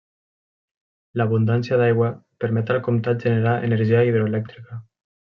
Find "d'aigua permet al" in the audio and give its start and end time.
1.81-2.81